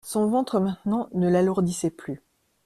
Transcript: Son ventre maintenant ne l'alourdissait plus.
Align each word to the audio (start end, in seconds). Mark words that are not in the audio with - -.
Son 0.03 0.25
ventre 0.25 0.59
maintenant 0.59 1.09
ne 1.13 1.29
l'alourdissait 1.29 1.91
plus. 1.91 2.23